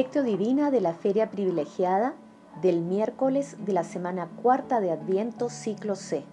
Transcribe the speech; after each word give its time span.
Lectio 0.00 0.22
Divina 0.22 0.70
de 0.70 0.80
la 0.80 0.94
Feria 0.94 1.28
Privilegiada 1.28 2.14
del 2.62 2.80
miércoles 2.80 3.58
de 3.66 3.74
la 3.74 3.84
semana 3.84 4.30
cuarta 4.42 4.80
de 4.80 4.90
Adviento, 4.90 5.50
ciclo 5.50 5.94
C. 5.94 6.24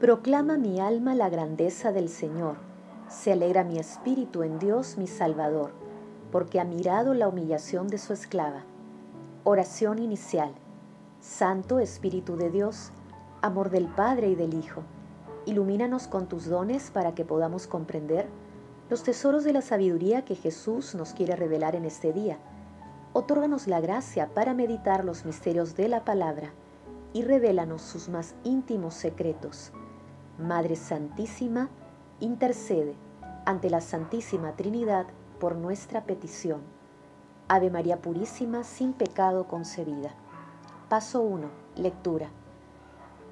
Proclama 0.00 0.58
mi 0.58 0.80
alma 0.80 1.14
la 1.14 1.28
grandeza 1.28 1.92
del 1.92 2.08
Señor. 2.08 2.56
Se 3.06 3.30
alegra 3.30 3.62
mi 3.62 3.78
espíritu 3.78 4.42
en 4.42 4.58
Dios 4.58 4.98
mi 4.98 5.06
Salvador, 5.06 5.70
porque 6.32 6.58
ha 6.58 6.64
mirado 6.64 7.14
la 7.14 7.28
humillación 7.28 7.86
de 7.86 7.98
su 7.98 8.12
esclava. 8.12 8.64
Oración 9.44 10.00
inicial. 10.00 10.50
Santo 11.20 11.78
Espíritu 11.78 12.34
de 12.34 12.50
Dios, 12.50 12.90
amor 13.42 13.70
del 13.70 13.86
Padre 13.86 14.28
y 14.30 14.34
del 14.34 14.54
Hijo, 14.54 14.82
ilumínanos 15.46 16.08
con 16.08 16.26
tus 16.26 16.46
dones 16.46 16.90
para 16.90 17.14
que 17.14 17.24
podamos 17.24 17.68
comprender 17.68 18.26
los 18.90 19.04
tesoros 19.04 19.44
de 19.44 19.52
la 19.52 19.62
sabiduría 19.62 20.24
que 20.24 20.34
Jesús 20.34 20.96
nos 20.96 21.12
quiere 21.12 21.36
revelar 21.36 21.76
en 21.76 21.84
este 21.84 22.12
día 22.12 22.38
Otórganos 23.14 23.66
la 23.66 23.78
gracia 23.78 24.28
para 24.32 24.54
meditar 24.54 25.04
los 25.04 25.26
misterios 25.26 25.76
de 25.76 25.86
la 25.86 26.02
palabra 26.02 26.54
y 27.12 27.20
revélanos 27.20 27.82
sus 27.82 28.08
más 28.08 28.34
íntimos 28.42 28.94
secretos. 28.94 29.70
Madre 30.38 30.76
Santísima, 30.76 31.68
intercede 32.20 32.94
ante 33.44 33.68
la 33.68 33.82
Santísima 33.82 34.52
Trinidad 34.52 35.06
por 35.38 35.56
nuestra 35.56 36.04
petición. 36.04 36.62
Ave 37.48 37.68
María 37.68 37.98
Purísima, 38.00 38.64
sin 38.64 38.94
pecado 38.94 39.46
concebida. 39.46 40.14
Paso 40.88 41.20
1. 41.20 41.50
Lectura. 41.76 42.30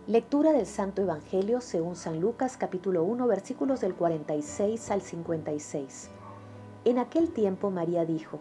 Lectura 0.07 0.53
del 0.53 0.67
Santo 0.67 1.01
Evangelio 1.01 1.63
según 1.63 1.97
San 1.97 2.21
Lucas 2.21 2.59
capítulo 2.59 3.03
1 3.05 3.27
versículos 3.27 3.81
del 3.81 3.95
46 3.95 4.91
al 4.91 5.01
56. 5.01 6.11
En 6.85 6.99
aquel 6.99 7.31
tiempo 7.31 7.71
María 7.71 8.05
dijo, 8.05 8.41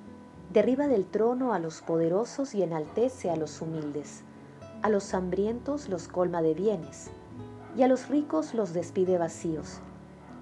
Derriba 0.51 0.89
del 0.89 1.05
trono 1.05 1.53
a 1.53 1.59
los 1.59 1.81
poderosos 1.81 2.53
y 2.55 2.61
enaltece 2.61 3.29
a 3.29 3.37
los 3.37 3.61
humildes. 3.61 4.23
A 4.81 4.89
los 4.89 5.13
hambrientos 5.13 5.87
los 5.87 6.09
colma 6.09 6.41
de 6.41 6.53
bienes, 6.53 7.09
y 7.77 7.83
a 7.83 7.87
los 7.87 8.09
ricos 8.09 8.53
los 8.53 8.73
despide 8.73 9.17
vacíos. 9.17 9.79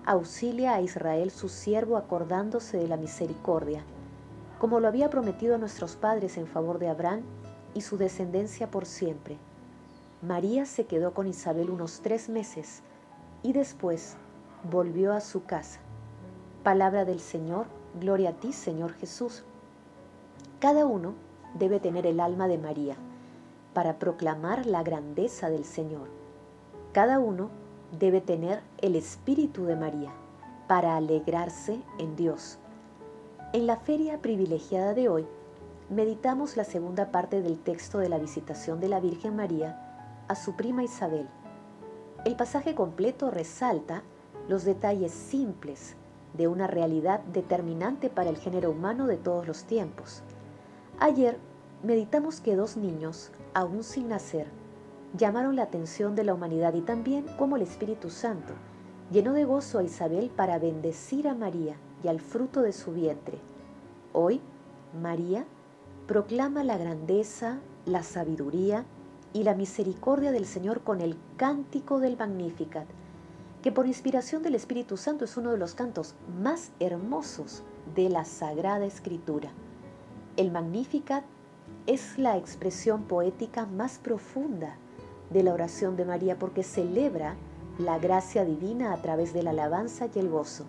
Auxilia 0.05 0.73
a 0.73 0.81
Israel 0.81 1.29
su 1.29 1.47
siervo 1.47 1.95
acordándose 1.95 2.77
de 2.77 2.87
la 2.87 2.97
misericordia, 2.97 3.83
como 4.57 4.79
lo 4.79 4.87
había 4.87 5.11
prometido 5.11 5.53
a 5.53 5.57
nuestros 5.59 5.95
padres 5.95 6.37
en 6.37 6.47
favor 6.47 6.79
de 6.79 6.89
Abraham 6.89 7.21
y 7.75 7.81
su 7.81 7.97
descendencia 7.97 8.71
por 8.71 8.87
siempre. 8.87 9.37
María 10.23 10.65
se 10.65 10.87
quedó 10.87 11.13
con 11.13 11.27
Isabel 11.27 11.69
unos 11.69 11.99
tres 12.01 12.29
meses 12.29 12.81
y 13.43 13.53
después 13.53 14.15
volvió 14.71 15.13
a 15.13 15.21
su 15.21 15.43
casa. 15.43 15.81
Palabra 16.63 17.05
del 17.05 17.19
Señor, 17.19 17.67
gloria 17.99 18.31
a 18.31 18.33
ti, 18.33 18.53
Señor 18.53 18.93
Jesús. 18.93 19.43
Cada 20.59 20.85
uno 20.85 21.13
debe 21.53 21.79
tener 21.79 22.05
el 22.05 22.19
alma 22.19 22.49
de 22.49 22.57
María 22.57 22.97
para 23.73 23.97
proclamar 23.97 24.65
la 24.65 24.83
grandeza 24.83 25.49
del 25.49 25.63
Señor. 25.63 26.09
Cada 26.91 27.19
uno 27.19 27.49
debe 27.97 28.19
tener 28.19 28.61
el 28.79 28.97
espíritu 28.97 29.63
de 29.63 29.77
María 29.77 30.11
para 30.67 30.97
alegrarse 30.97 31.79
en 31.97 32.17
Dios. 32.17 32.59
En 33.53 33.67
la 33.67 33.77
feria 33.77 34.21
privilegiada 34.21 34.93
de 34.93 35.07
hoy, 35.07 35.25
meditamos 35.89 36.57
la 36.57 36.65
segunda 36.65 37.09
parte 37.09 37.41
del 37.41 37.57
texto 37.57 37.99
de 37.99 38.09
la 38.09 38.17
visitación 38.17 38.81
de 38.81 38.89
la 38.89 38.99
Virgen 38.99 39.37
María 39.37 40.25
a 40.27 40.35
su 40.35 40.57
prima 40.57 40.83
Isabel. 40.83 41.29
El 42.25 42.35
pasaje 42.35 42.75
completo 42.75 43.31
resalta 43.31 44.03
los 44.49 44.65
detalles 44.65 45.13
simples 45.13 45.95
de 46.33 46.49
una 46.49 46.67
realidad 46.67 47.21
determinante 47.21 48.09
para 48.09 48.29
el 48.29 48.37
género 48.37 48.71
humano 48.71 49.07
de 49.07 49.15
todos 49.15 49.47
los 49.47 49.63
tiempos. 49.63 50.21
Ayer 51.01 51.37
meditamos 51.81 52.41
que 52.41 52.57
dos 52.57 52.75
niños, 52.75 53.31
aún 53.53 53.83
sin 53.83 54.09
nacer, 54.09 54.47
llamaron 55.17 55.55
la 55.55 55.63
atención 55.63 56.13
de 56.13 56.25
la 56.25 56.33
humanidad 56.33 56.73
y 56.73 56.81
también 56.81 57.25
como 57.37 57.55
el 57.55 57.61
Espíritu 57.61 58.09
Santo 58.09 58.53
llenó 59.09 59.31
de 59.31 59.45
gozo 59.45 59.79
a 59.79 59.83
Isabel 59.83 60.29
para 60.29 60.59
bendecir 60.59 61.29
a 61.29 61.35
María 61.35 61.77
y 62.03 62.09
al 62.09 62.19
fruto 62.19 62.61
de 62.61 62.73
su 62.73 62.91
vientre. 62.91 63.37
Hoy, 64.11 64.41
María 65.01 65.45
proclama 66.05 66.65
la 66.65 66.77
grandeza, 66.77 67.59
la 67.85 68.03
sabiduría 68.03 68.83
y 69.31 69.43
la 69.43 69.55
misericordia 69.55 70.33
del 70.33 70.45
Señor 70.45 70.81
con 70.81 70.99
el 70.99 71.15
cántico 71.37 71.99
del 71.99 72.17
Magnificat, 72.17 72.87
que 73.61 73.71
por 73.71 73.87
inspiración 73.87 74.43
del 74.43 74.55
Espíritu 74.55 74.97
Santo 74.97 75.23
es 75.23 75.37
uno 75.37 75.51
de 75.51 75.57
los 75.59 75.75
cantos 75.75 76.15
más 76.41 76.71
hermosos 76.81 77.63
de 77.95 78.09
la 78.09 78.25
Sagrada 78.25 78.85
Escritura. 78.85 79.49
El 80.39 80.51
Magnificat 80.51 81.25
es 81.85 82.17
la 82.17 82.37
expresión 82.37 83.03
poética 83.03 83.65
más 83.65 83.97
profunda 83.97 84.77
de 85.31 85.43
la 85.43 85.53
oración 85.53 85.97
de 85.97 86.05
María 86.05 86.39
porque 86.39 86.63
celebra 86.63 87.35
la 87.77 87.99
gracia 87.99 88.45
divina 88.45 88.93
a 88.93 89.01
través 89.01 89.33
de 89.33 89.43
la 89.43 89.49
alabanza 89.49 90.07
y 90.15 90.17
el 90.17 90.29
gozo. 90.29 90.63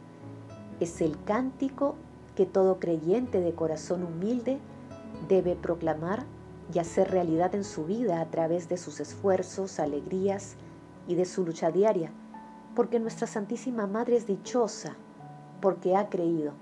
Es 0.81 1.01
el 1.01 1.23
cántico 1.23 1.95
que 2.35 2.47
todo 2.47 2.81
creyente 2.81 3.41
de 3.41 3.55
corazón 3.55 4.03
humilde 4.03 4.59
debe 5.29 5.55
proclamar 5.55 6.25
y 6.75 6.81
hacer 6.81 7.13
realidad 7.13 7.55
en 7.55 7.63
su 7.63 7.85
vida 7.85 8.21
a 8.21 8.29
través 8.29 8.69
de 8.69 8.77
sus 8.77 8.99
esfuerzos, 8.99 9.79
alegrías 9.79 10.57
y 11.07 11.15
de 11.15 11.27
su 11.27 11.47
lucha 11.47 11.71
diaria, 11.71 12.11
porque 12.75 12.99
nuestra 12.99 13.29
Santísima 13.29 13.87
Madre 13.87 14.17
es 14.17 14.27
dichosa, 14.27 14.97
porque 15.61 15.95
ha 15.95 16.09
creído. 16.09 16.55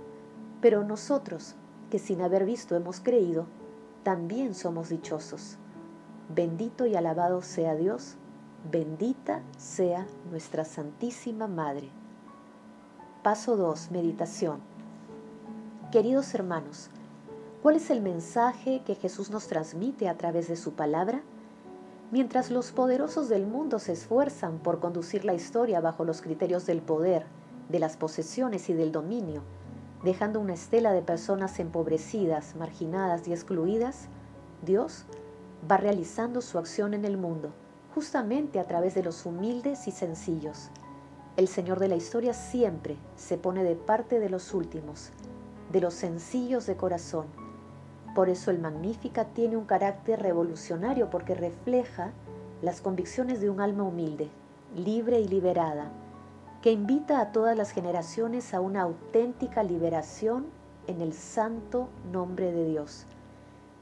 Pero 0.60 0.84
nosotros, 0.84 1.54
que 1.90 1.98
sin 1.98 2.20
haber 2.20 2.44
visto 2.44 2.76
hemos 2.76 3.00
creído, 3.00 3.46
también 4.02 4.54
somos 4.54 4.88
dichosos. 4.88 5.56
Bendito 6.34 6.86
y 6.86 6.94
alabado 6.96 7.42
sea 7.42 7.74
Dios, 7.74 8.16
bendita 8.70 9.42
sea 9.56 10.06
nuestra 10.30 10.64
Santísima 10.64 11.46
Madre. 11.46 11.90
Paso 13.22 13.56
2. 13.56 13.90
Meditación. 13.90 14.60
Queridos 15.90 16.34
hermanos, 16.34 16.90
¿cuál 17.62 17.76
es 17.76 17.90
el 17.90 18.02
mensaje 18.02 18.82
que 18.84 18.94
Jesús 18.94 19.30
nos 19.30 19.46
transmite 19.48 20.08
a 20.08 20.16
través 20.16 20.48
de 20.48 20.56
su 20.56 20.72
palabra? 20.72 21.22
Mientras 22.10 22.50
los 22.50 22.72
poderosos 22.72 23.28
del 23.28 23.46
mundo 23.46 23.78
se 23.78 23.92
esfuerzan 23.92 24.58
por 24.58 24.80
conducir 24.80 25.24
la 25.24 25.34
historia 25.34 25.80
bajo 25.80 26.04
los 26.04 26.22
criterios 26.22 26.64
del 26.64 26.80
poder, 26.80 27.26
de 27.68 27.78
las 27.78 27.96
posesiones 27.96 28.70
y 28.70 28.74
del 28.74 28.92
dominio, 28.92 29.42
dejando 30.02 30.40
una 30.40 30.54
estela 30.54 30.92
de 30.92 31.02
personas 31.02 31.58
empobrecidas, 31.58 32.54
marginadas 32.56 33.26
y 33.26 33.32
excluidas, 33.32 34.08
Dios 34.62 35.04
va 35.70 35.76
realizando 35.76 36.40
su 36.40 36.58
acción 36.58 36.94
en 36.94 37.04
el 37.04 37.16
mundo, 37.16 37.50
justamente 37.94 38.60
a 38.60 38.64
través 38.64 38.94
de 38.94 39.02
los 39.02 39.26
humildes 39.26 39.88
y 39.88 39.90
sencillos. 39.90 40.70
El 41.36 41.48
Señor 41.48 41.78
de 41.78 41.88
la 41.88 41.96
historia 41.96 42.32
siempre 42.32 42.96
se 43.16 43.38
pone 43.38 43.64
de 43.64 43.76
parte 43.76 44.18
de 44.18 44.28
los 44.28 44.54
últimos, 44.54 45.10
de 45.72 45.80
los 45.80 45.94
sencillos 45.94 46.66
de 46.66 46.76
corazón. 46.76 47.26
Por 48.14 48.28
eso 48.28 48.50
el 48.50 48.58
Magnífica 48.58 49.24
tiene 49.26 49.56
un 49.56 49.64
carácter 49.64 50.20
revolucionario 50.20 51.10
porque 51.10 51.34
refleja 51.34 52.12
las 52.62 52.80
convicciones 52.80 53.40
de 53.40 53.50
un 53.50 53.60
alma 53.60 53.84
humilde, 53.84 54.28
libre 54.74 55.20
y 55.20 55.28
liberada, 55.28 55.90
que 56.62 56.72
invita 56.72 57.20
a 57.20 57.30
todas 57.30 57.56
las 57.56 57.70
generaciones 57.70 58.52
a 58.52 58.60
una 58.60 58.82
auténtica 58.82 59.62
liberación 59.62 60.46
en 60.88 61.00
el 61.00 61.12
santo 61.12 61.88
nombre 62.10 62.50
de 62.50 62.64
Dios. 62.64 63.06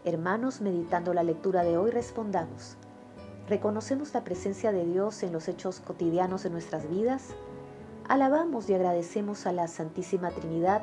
Hermanos, 0.04 0.60
meditando 0.60 1.14
la 1.14 1.22
lectura 1.22 1.64
de 1.64 1.78
hoy, 1.78 1.90
respondamos. 1.90 2.76
¿Reconocemos 3.48 4.12
la 4.12 4.24
presencia 4.24 4.72
de 4.72 4.84
Dios 4.84 5.22
en 5.22 5.32
los 5.32 5.48
hechos 5.48 5.80
cotidianos 5.80 6.42
de 6.42 6.50
nuestras 6.50 6.88
vidas? 6.90 7.28
¿Alabamos 8.08 8.68
y 8.68 8.74
agradecemos 8.74 9.46
a 9.46 9.52
la 9.52 9.68
Santísima 9.68 10.30
Trinidad 10.30 10.82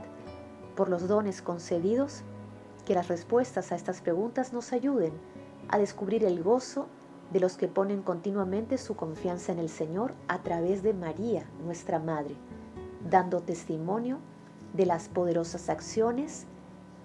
por 0.76 0.90
los 0.90 1.08
dones 1.08 1.42
concedidos? 1.42 2.24
Que 2.86 2.96
las 2.96 3.08
respuestas 3.08 3.72
a 3.72 3.76
estas 3.76 4.02
preguntas 4.02 4.52
nos 4.52 4.74
ayuden 4.74 5.14
a 5.70 5.78
descubrir 5.78 6.24
el 6.26 6.42
gozo 6.42 6.88
de 7.34 7.40
los 7.40 7.58
que 7.58 7.68
ponen 7.68 8.04
continuamente 8.04 8.78
su 8.78 8.96
confianza 8.96 9.52
en 9.52 9.60
el 9.60 9.70
Señor 9.70 10.14
a 10.28 10.44
través 10.44 10.84
de 10.84 10.94
María, 10.94 11.50
nuestra 11.66 11.98
Madre, 11.98 12.36
dando 13.10 13.42
testimonio 13.42 14.20
de 14.74 14.86
las 14.86 15.10
poderosas 15.10 15.68
acciones 15.68 16.46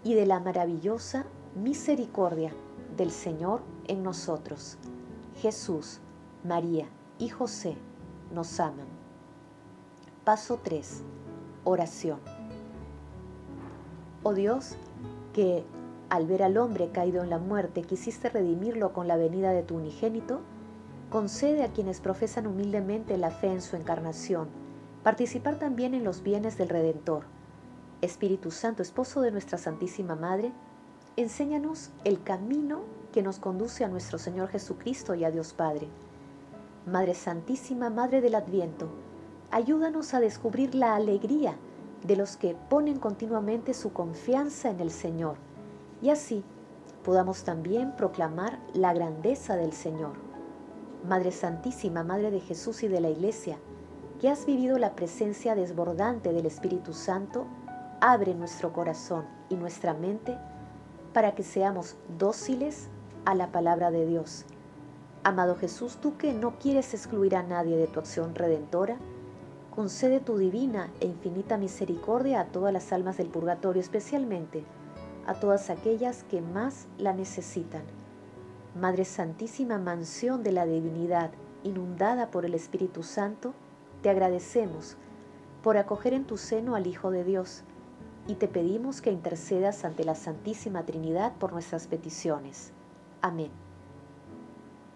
y 0.04 0.14
de 0.14 0.26
la 0.26 0.38
maravillosa 0.38 1.24
misericordia 1.54 2.52
del 2.96 3.10
Señor 3.10 3.62
en 3.86 4.02
nosotros. 4.02 4.76
Jesús, 5.36 6.00
María 6.44 6.86
y 7.18 7.30
José 7.30 7.76
nos 8.32 8.60
aman. 8.60 8.86
Paso 10.24 10.60
3. 10.62 11.04
Oración. 11.64 12.20
Oh 14.22 14.34
Dios, 14.34 14.76
que 15.32 15.64
al 16.10 16.26
ver 16.26 16.42
al 16.42 16.56
hombre 16.56 16.90
caído 16.90 17.22
en 17.22 17.30
la 17.30 17.38
muerte 17.38 17.82
quisiste 17.82 18.30
redimirlo 18.30 18.92
con 18.92 19.08
la 19.08 19.16
venida 19.16 19.52
de 19.52 19.62
tu 19.62 19.76
unigénito, 19.76 20.40
concede 21.10 21.62
a 21.62 21.72
quienes 21.72 22.00
profesan 22.00 22.46
humildemente 22.46 23.18
la 23.18 23.30
fe 23.30 23.48
en 23.48 23.60
su 23.60 23.76
encarnación, 23.76 24.48
participar 25.02 25.58
también 25.58 25.94
en 25.94 26.04
los 26.04 26.22
bienes 26.22 26.56
del 26.56 26.68
Redentor. 26.68 27.24
Espíritu 28.00 28.50
Santo, 28.50 28.82
esposo 28.82 29.20
de 29.20 29.32
nuestra 29.32 29.58
Santísima 29.58 30.14
Madre, 30.14 30.52
enséñanos 31.16 31.90
el 32.04 32.22
camino 32.22 32.82
que 33.12 33.22
nos 33.22 33.38
conduce 33.38 33.84
a 33.84 33.88
nuestro 33.88 34.18
Señor 34.18 34.48
Jesucristo 34.48 35.14
y 35.14 35.24
a 35.24 35.30
Dios 35.30 35.52
Padre. 35.52 35.88
Madre 36.86 37.14
Santísima, 37.14 37.90
Madre 37.90 38.20
del 38.20 38.34
Adviento, 38.34 38.88
ayúdanos 39.50 40.14
a 40.14 40.20
descubrir 40.20 40.74
la 40.74 40.94
alegría 40.94 41.56
de 42.06 42.16
los 42.16 42.36
que 42.36 42.56
ponen 42.70 42.98
continuamente 42.98 43.74
su 43.74 43.92
confianza 43.92 44.70
en 44.70 44.80
el 44.80 44.90
Señor 44.90 45.36
y 46.02 46.10
así 46.10 46.44
podamos 47.04 47.44
también 47.44 47.92
proclamar 47.96 48.58
la 48.74 48.92
grandeza 48.92 49.56
del 49.56 49.72
Señor. 49.72 50.12
Madre 51.08 51.30
Santísima, 51.30 52.04
Madre 52.04 52.30
de 52.30 52.40
Jesús 52.40 52.82
y 52.82 52.88
de 52.88 53.00
la 53.00 53.08
Iglesia, 53.08 53.58
que 54.20 54.28
has 54.28 54.46
vivido 54.46 54.78
la 54.78 54.94
presencia 54.94 55.54
desbordante 55.54 56.32
del 56.32 56.46
Espíritu 56.46 56.92
Santo, 56.92 57.46
abre 58.00 58.34
nuestro 58.34 58.72
corazón 58.72 59.24
y 59.48 59.54
nuestra 59.54 59.94
mente 59.94 60.36
para 61.12 61.34
que 61.34 61.42
seamos 61.42 61.96
dóciles 62.18 62.88
a 63.24 63.34
la 63.34 63.52
palabra 63.52 63.90
de 63.90 64.06
Dios. 64.06 64.44
Amado 65.24 65.56
Jesús, 65.56 65.96
tú 65.96 66.16
que 66.16 66.32
no 66.32 66.58
quieres 66.58 66.94
excluir 66.94 67.36
a 67.36 67.42
nadie 67.42 67.76
de 67.76 67.86
tu 67.86 68.00
acción 68.00 68.34
redentora, 68.34 68.98
concede 69.74 70.20
tu 70.20 70.36
divina 70.36 70.90
e 71.00 71.06
infinita 71.06 71.56
misericordia 71.56 72.40
a 72.40 72.46
todas 72.46 72.72
las 72.72 72.92
almas 72.92 73.16
del 73.16 73.28
purgatorio, 73.28 73.80
especialmente 73.80 74.64
a 75.28 75.34
todas 75.34 75.68
aquellas 75.68 76.24
que 76.24 76.40
más 76.40 76.88
la 76.96 77.12
necesitan. 77.12 77.82
Madre 78.74 79.04
Santísima 79.04 79.78
Mansión 79.78 80.42
de 80.42 80.52
la 80.52 80.64
Divinidad, 80.64 81.30
inundada 81.64 82.30
por 82.30 82.46
el 82.46 82.54
Espíritu 82.54 83.02
Santo, 83.02 83.52
te 84.00 84.08
agradecemos 84.08 84.96
por 85.62 85.76
acoger 85.76 86.14
en 86.14 86.24
tu 86.24 86.38
seno 86.38 86.74
al 86.74 86.86
Hijo 86.86 87.10
de 87.10 87.24
Dios 87.24 87.62
y 88.26 88.36
te 88.36 88.48
pedimos 88.48 89.02
que 89.02 89.10
intercedas 89.10 89.84
ante 89.84 90.02
la 90.02 90.14
Santísima 90.14 90.86
Trinidad 90.86 91.34
por 91.36 91.52
nuestras 91.52 91.88
peticiones. 91.88 92.72
Amén. 93.20 93.50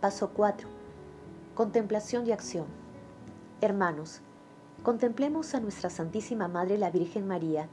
Paso 0.00 0.31
4. 0.31 0.67
Contemplación 1.55 2.26
y 2.26 2.32
acción. 2.32 2.64
Hermanos, 3.61 4.23
contemplemos 4.82 5.55
a 5.55 5.61
nuestra 5.61 5.90
Santísima 5.90 6.49
Madre 6.49 6.79
la 6.79 6.90
Virgen 6.90 7.26
María 7.26 7.69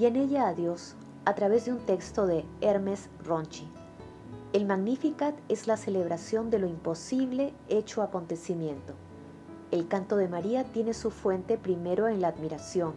y 0.00 0.06
en 0.06 0.16
ella 0.16 0.48
a 0.48 0.54
Dios 0.54 0.96
a 1.24 1.34
través 1.34 1.66
de 1.66 1.72
un 1.72 1.78
texto 1.78 2.26
de 2.26 2.44
Hermes 2.60 3.08
Ronchi. 3.24 3.68
El 4.52 4.66
Magnificat 4.66 5.34
es 5.48 5.66
la 5.66 5.76
celebración 5.76 6.50
de 6.50 6.58
lo 6.58 6.66
imposible 6.66 7.54
hecho 7.68 8.02
acontecimiento. 8.02 8.94
El 9.70 9.86
canto 9.88 10.16
de 10.16 10.28
María 10.28 10.64
tiene 10.64 10.94
su 10.94 11.10
fuente 11.10 11.56
primero 11.56 12.08
en 12.08 12.20
la 12.20 12.28
admiración. 12.28 12.94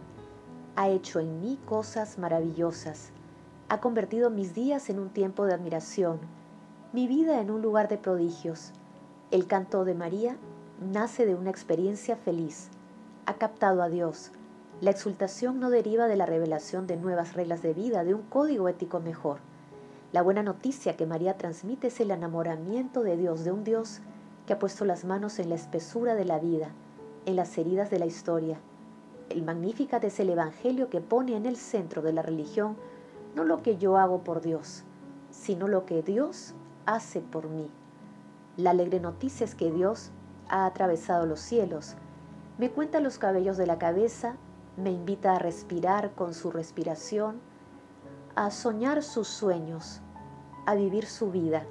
Ha 0.74 0.88
hecho 0.88 1.20
en 1.20 1.40
mí 1.40 1.58
cosas 1.64 2.18
maravillosas. 2.18 3.10
Ha 3.68 3.80
convertido 3.80 4.28
mis 4.28 4.54
días 4.54 4.90
en 4.90 4.98
un 4.98 5.10
tiempo 5.10 5.46
de 5.46 5.54
admiración, 5.54 6.18
mi 6.92 7.06
vida 7.06 7.40
en 7.40 7.50
un 7.50 7.62
lugar 7.62 7.88
de 7.88 7.96
prodigios. 7.96 8.72
El 9.30 9.46
canto 9.46 9.84
de 9.84 9.94
María 9.94 10.36
nace 10.80 11.26
de 11.26 11.34
una 11.34 11.50
experiencia 11.50 12.16
feliz. 12.16 12.70
Ha 13.24 13.34
captado 13.34 13.82
a 13.82 13.88
Dios. 13.88 14.32
La 14.82 14.90
exultación 14.90 15.58
no 15.58 15.70
deriva 15.70 16.06
de 16.06 16.16
la 16.16 16.26
revelación 16.26 16.86
de 16.86 16.98
nuevas 16.98 17.32
reglas 17.32 17.62
de 17.62 17.72
vida, 17.72 18.04
de 18.04 18.12
un 18.12 18.22
código 18.22 18.68
ético 18.68 19.00
mejor. 19.00 19.38
La 20.12 20.20
buena 20.20 20.42
noticia 20.42 20.96
que 20.98 21.06
María 21.06 21.38
transmite 21.38 21.86
es 21.86 21.98
el 22.00 22.10
enamoramiento 22.10 23.02
de 23.02 23.16
Dios, 23.16 23.42
de 23.42 23.52
un 23.52 23.64
Dios 23.64 24.00
que 24.46 24.52
ha 24.52 24.58
puesto 24.58 24.84
las 24.84 25.06
manos 25.06 25.38
en 25.38 25.48
la 25.48 25.54
espesura 25.54 26.14
de 26.14 26.26
la 26.26 26.38
vida, 26.38 26.72
en 27.24 27.36
las 27.36 27.56
heridas 27.56 27.90
de 27.90 27.98
la 27.98 28.04
historia. 28.04 28.58
El 29.30 29.42
Magnificat 29.42 30.04
es 30.04 30.20
el 30.20 30.28
Evangelio 30.28 30.90
que 30.90 31.00
pone 31.00 31.36
en 31.36 31.46
el 31.46 31.56
centro 31.56 32.02
de 32.02 32.12
la 32.12 32.22
religión 32.22 32.76
no 33.34 33.44
lo 33.44 33.62
que 33.62 33.78
yo 33.78 33.96
hago 33.96 34.24
por 34.24 34.42
Dios, 34.42 34.84
sino 35.30 35.68
lo 35.68 35.86
que 35.86 36.02
Dios 36.02 36.54
hace 36.84 37.20
por 37.20 37.48
mí. 37.48 37.70
La 38.56 38.70
alegre 38.70 39.00
noticia 39.00 39.44
es 39.44 39.54
que 39.54 39.70
Dios 39.70 40.10
ha 40.48 40.66
atravesado 40.66 41.26
los 41.26 41.40
cielos, 41.40 41.96
me 42.58 42.70
cuenta 42.70 43.00
los 43.00 43.18
cabellos 43.18 43.56
de 43.56 43.66
la 43.66 43.78
cabeza, 43.78 44.36
me 44.76 44.90
invita 44.90 45.34
a 45.34 45.38
respirar 45.38 46.12
con 46.12 46.34
su 46.34 46.50
respiración, 46.50 47.40
a 48.34 48.50
soñar 48.50 49.02
sus 49.02 49.28
sueños, 49.28 50.00
a 50.66 50.74
vivir 50.74 51.06
su 51.06 51.30
vida. 51.30 51.64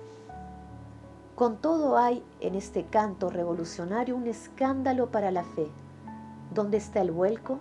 Con 1.36 1.58
todo 1.58 1.98
hay 1.98 2.24
en 2.40 2.56
este 2.56 2.86
canto 2.86 3.30
revolucionario 3.30 4.16
un 4.16 4.28
escándalo 4.28 5.12
para 5.12 5.32
la 5.32 5.44
fe. 5.44 5.68
¿Dónde 6.54 6.78
está 6.78 7.02
el 7.02 7.12
vuelco? 7.12 7.60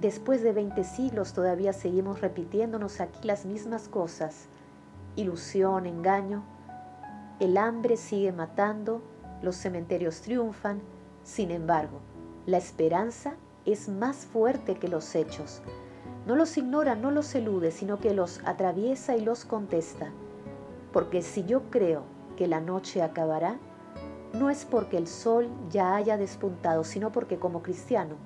Después 0.00 0.42
de 0.42 0.52
20 0.52 0.82
siglos 0.84 1.34
todavía 1.34 1.72
seguimos 1.72 2.20
repitiéndonos 2.22 3.00
aquí 3.00 3.26
las 3.26 3.44
mismas 3.44 3.88
cosas. 3.88 4.46
Ilusión, 5.14 5.86
engaño. 5.86 6.42
El 7.38 7.58
hambre 7.58 7.96
sigue 7.96 8.32
matando, 8.32 9.02
los 9.42 9.56
cementerios 9.56 10.22
triunfan. 10.22 10.80
Sin 11.22 11.50
embargo, 11.50 12.00
la 12.46 12.56
esperanza 12.56 13.34
es 13.64 13.88
más 13.88 14.26
fuerte 14.26 14.76
que 14.76 14.88
los 14.88 15.14
hechos. 15.14 15.62
No 16.26 16.36
los 16.36 16.56
ignora, 16.56 16.94
no 16.94 17.10
los 17.10 17.34
elude, 17.34 17.70
sino 17.70 17.98
que 17.98 18.14
los 18.14 18.40
atraviesa 18.44 19.16
y 19.16 19.20
los 19.20 19.44
contesta. 19.44 20.10
Porque 20.92 21.22
si 21.22 21.44
yo 21.44 21.62
creo 21.70 22.02
que 22.36 22.46
la 22.46 22.60
noche 22.60 23.02
acabará, 23.02 23.58
no 24.32 24.50
es 24.50 24.64
porque 24.64 24.96
el 24.96 25.06
sol 25.06 25.48
ya 25.70 25.96
haya 25.96 26.16
despuntado, 26.16 26.84
sino 26.84 27.10
porque 27.10 27.38
como 27.38 27.62
cristiano 27.62 28.16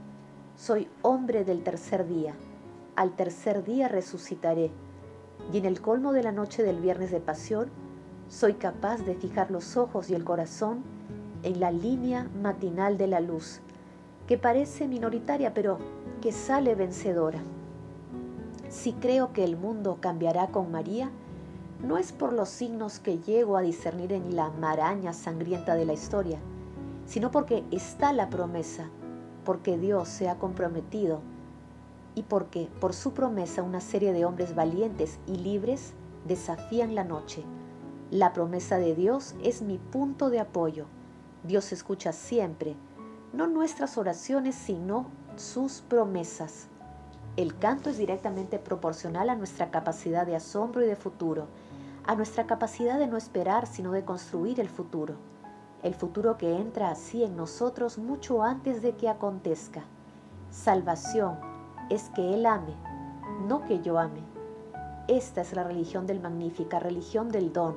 soy 0.56 0.88
hombre 1.02 1.44
del 1.44 1.62
tercer 1.62 2.06
día. 2.06 2.34
Al 2.96 3.16
tercer 3.16 3.64
día 3.64 3.88
resucitaré. 3.88 4.70
Y 5.52 5.58
en 5.58 5.64
el 5.64 5.80
colmo 5.80 6.12
de 6.12 6.22
la 6.22 6.32
noche 6.32 6.62
del 6.62 6.80
viernes 6.80 7.10
de 7.10 7.20
pasión, 7.20 7.70
soy 8.28 8.54
capaz 8.54 8.98
de 8.98 9.14
fijar 9.14 9.50
los 9.50 9.76
ojos 9.76 10.10
y 10.10 10.14
el 10.14 10.24
corazón 10.24 10.82
en 11.42 11.60
la 11.60 11.70
línea 11.70 12.28
matinal 12.40 12.96
de 12.96 13.06
la 13.06 13.20
luz, 13.20 13.60
que 14.26 14.38
parece 14.38 14.88
minoritaria, 14.88 15.52
pero 15.54 15.78
que 16.20 16.32
sale 16.32 16.74
vencedora. 16.74 17.40
Si 18.68 18.92
creo 18.92 19.32
que 19.32 19.44
el 19.44 19.56
mundo 19.56 19.98
cambiará 20.00 20.48
con 20.48 20.70
María, 20.70 21.10
no 21.82 21.98
es 21.98 22.12
por 22.12 22.32
los 22.32 22.48
signos 22.48 22.98
que 22.98 23.18
llego 23.18 23.56
a 23.56 23.62
discernir 23.62 24.12
en 24.12 24.34
la 24.34 24.50
maraña 24.50 25.12
sangrienta 25.12 25.74
de 25.74 25.84
la 25.84 25.92
historia, 25.92 26.38
sino 27.06 27.30
porque 27.30 27.64
está 27.70 28.12
la 28.12 28.30
promesa, 28.30 28.88
porque 29.44 29.76
Dios 29.76 30.08
se 30.08 30.28
ha 30.28 30.38
comprometido 30.38 31.20
y 32.14 32.22
porque 32.22 32.68
por 32.80 32.94
su 32.94 33.12
promesa 33.12 33.62
una 33.62 33.80
serie 33.80 34.12
de 34.12 34.24
hombres 34.24 34.54
valientes 34.54 35.18
y 35.26 35.36
libres 35.36 35.92
desafían 36.26 36.94
la 36.94 37.04
noche. 37.04 37.44
La 38.10 38.32
promesa 38.32 38.78
de 38.78 38.94
Dios 38.94 39.34
es 39.42 39.60
mi 39.60 39.78
punto 39.78 40.30
de 40.30 40.40
apoyo. 40.40 40.86
Dios 41.42 41.72
escucha 41.72 42.12
siempre, 42.12 42.76
no 43.34 43.46
nuestras 43.48 43.98
oraciones, 43.98 44.54
sino 44.54 45.06
sus 45.36 45.82
promesas. 45.82 46.68
El 47.36 47.58
canto 47.58 47.90
es 47.90 47.98
directamente 47.98 48.58
proporcional 48.58 49.28
a 49.28 49.34
nuestra 49.34 49.70
capacidad 49.70 50.24
de 50.24 50.36
asombro 50.36 50.82
y 50.82 50.86
de 50.86 50.96
futuro 50.96 51.48
a 52.06 52.14
nuestra 52.14 52.46
capacidad 52.46 52.98
de 52.98 53.06
no 53.06 53.16
esperar, 53.16 53.66
sino 53.66 53.92
de 53.92 54.04
construir 54.04 54.60
el 54.60 54.68
futuro. 54.68 55.14
El 55.82 55.94
futuro 55.94 56.36
que 56.36 56.56
entra 56.56 56.90
así 56.90 57.24
en 57.24 57.36
nosotros 57.36 57.98
mucho 57.98 58.42
antes 58.42 58.82
de 58.82 58.94
que 58.94 59.08
acontezca. 59.08 59.82
Salvación 60.50 61.38
es 61.90 62.10
que 62.10 62.34
Él 62.34 62.46
ame, 62.46 62.74
no 63.48 63.64
que 63.64 63.80
yo 63.80 63.98
ame. 63.98 64.20
Esta 65.08 65.40
es 65.40 65.54
la 65.54 65.64
religión 65.64 66.06
del 66.06 66.20
magnífica, 66.20 66.78
religión 66.78 67.30
del 67.30 67.52
don, 67.52 67.76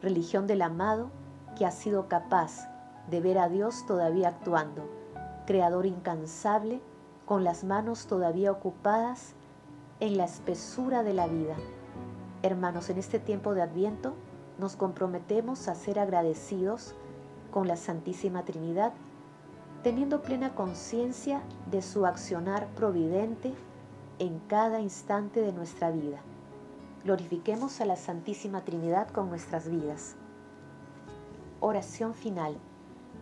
religión 0.00 0.46
del 0.46 0.62
amado 0.62 1.10
que 1.56 1.66
ha 1.66 1.70
sido 1.70 2.08
capaz 2.08 2.68
de 3.10 3.20
ver 3.20 3.38
a 3.38 3.48
Dios 3.48 3.86
todavía 3.86 4.28
actuando, 4.28 4.88
creador 5.46 5.86
incansable, 5.86 6.80
con 7.24 7.44
las 7.44 7.64
manos 7.64 8.06
todavía 8.06 8.52
ocupadas 8.52 9.34
en 10.00 10.16
la 10.16 10.24
espesura 10.24 11.02
de 11.02 11.14
la 11.14 11.26
vida. 11.26 11.56
Hermanos, 12.42 12.90
en 12.90 12.98
este 12.98 13.18
tiempo 13.18 13.54
de 13.54 13.62
Adviento 13.62 14.14
nos 14.58 14.76
comprometemos 14.76 15.68
a 15.68 15.74
ser 15.74 15.98
agradecidos 15.98 16.94
con 17.50 17.66
la 17.66 17.76
Santísima 17.76 18.44
Trinidad, 18.44 18.92
teniendo 19.82 20.22
plena 20.22 20.54
conciencia 20.54 21.42
de 21.70 21.82
su 21.82 22.06
accionar 22.06 22.66
providente 22.74 23.54
en 24.18 24.38
cada 24.48 24.80
instante 24.80 25.40
de 25.40 25.52
nuestra 25.52 25.90
vida. 25.90 26.18
glorifiquemos 27.04 27.80
a 27.80 27.84
la 27.84 27.94
Santísima 27.94 28.62
Trinidad 28.62 29.08
con 29.08 29.28
nuestras 29.28 29.68
vidas. 29.68 30.16
Oración 31.60 32.14
final. 32.14 32.56